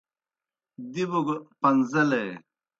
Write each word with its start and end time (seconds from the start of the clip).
دِبوْ 0.91 1.19
گہ 1.25 1.35
پن٘زیلے۔ 1.61 2.23